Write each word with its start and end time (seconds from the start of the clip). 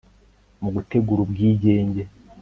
mu 0.61 0.69
gutegura 0.75 1.19
ubwigenge 1.23 2.01